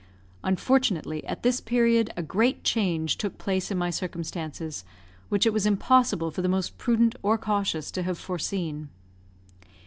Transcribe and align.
Unfortunately, 0.43 1.23
at 1.27 1.43
this 1.43 1.61
period, 1.61 2.11
a 2.17 2.23
great 2.23 2.63
change 2.63 3.17
took 3.17 3.37
place 3.37 3.69
in 3.69 3.77
my 3.77 3.91
circumstances, 3.91 4.83
which 5.29 5.45
it 5.45 5.53
was 5.53 5.67
impossible 5.67 6.31
for 6.31 6.41
the 6.41 6.49
most 6.49 6.75
prudent 6.79 7.13
or 7.21 7.37
cautious 7.37 7.91
to 7.91 8.01
have 8.01 8.17
foreseen. 8.17 8.89